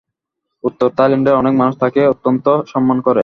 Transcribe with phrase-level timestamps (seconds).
[0.63, 3.19] উত্তর থাইল্যান্ডের অনেক মানুষ তাঁকে অত্যন্ত সন্মান করে।